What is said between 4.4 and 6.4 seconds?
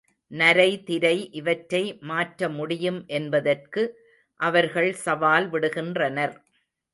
அவர்கள் சவால் விடுகின்றனர்.